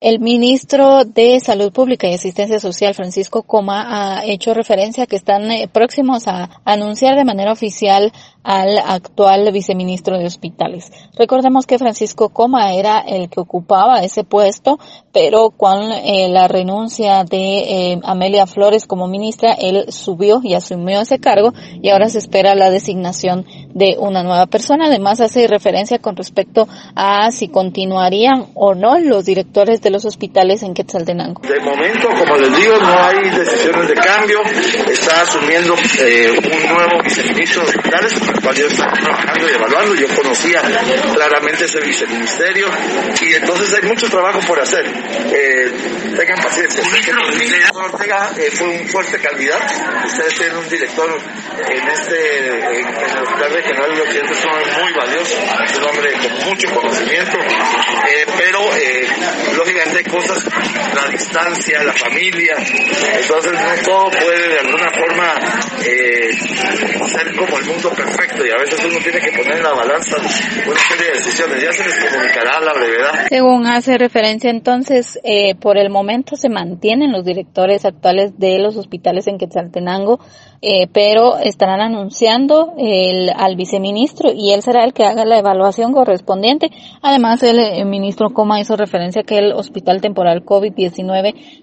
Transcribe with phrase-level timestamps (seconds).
[0.00, 3.84] El ministro de Salud Pública y Asistencia Social, Francisco Coma,
[4.18, 8.10] ha hecho referencia a que están eh, próximos a anunciar de manera oficial
[8.42, 10.90] al actual viceministro de Hospitales.
[11.16, 14.78] Recordemos que Francisco Coma era el que ocupaba ese puesto,
[15.12, 21.00] pero con eh, la renuncia de eh, Amelia Flores como ministra, él subió y asumió
[21.00, 24.86] ese cargo y ahora se espera la designación de una nueva persona.
[24.86, 30.62] Además, hace referencia con respecto a si continuarían o no los directores de los hospitales
[30.62, 31.42] en Quetzaltenango.
[31.42, 34.38] De momento, como les digo, no hay decisiones de cambio.
[35.20, 39.52] Está asumiendo eh, un nuevo viceministro de hospitales con el cual yo estaba trabajando y
[39.52, 39.94] evaluando.
[39.94, 40.62] Yo conocía
[41.12, 42.66] claramente ese viceministerio
[43.20, 44.82] y entonces hay mucho trabajo por hacer.
[44.86, 45.72] Eh,
[46.16, 46.82] tengan paciencia.
[47.74, 49.64] Ortega eh, fue un fuerte candidato.
[50.06, 51.10] Ustedes tienen un director
[51.68, 55.76] en este en, en el hospital regional de Occidente, es un hombre muy valioso, es
[55.76, 57.38] un hombre con mucho conocimiento,
[58.38, 58.60] pero
[59.56, 60.44] lógicamente hay cosas,
[61.04, 65.34] la distancia, la familia, entonces no todo puede de alguna forma
[65.86, 66.32] eh,
[67.08, 70.16] ser como el mundo perfecto y a veces uno tiene que poner en la balanza
[70.18, 73.26] una serie de decisiones, ya se les comunicará la brevedad.
[73.28, 78.76] Según hace referencia entonces, eh, por el momento se mantienen los directores actuales de los
[78.76, 80.20] hospitales en Quetzaltenango,
[80.62, 85.92] eh, pero estarán anunciando el, al viceministro y él será el que haga la evaluación
[85.92, 86.70] correspondiente.
[87.00, 90.89] Además, el, el ministro Coma hizo referencia que el hospital temporal COVID-19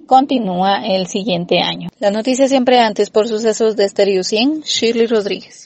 [0.05, 1.89] continúa el siguiente año.
[1.99, 5.65] La noticia siempre antes por sucesos de Stereo 100, Shirley Rodríguez.